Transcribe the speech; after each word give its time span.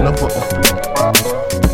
love, 0.00 0.24
Number. 0.96 1.73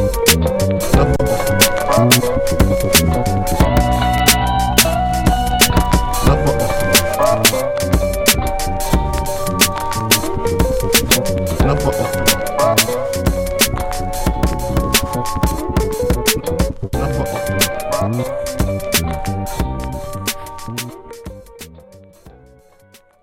Bye. 18.11 18.60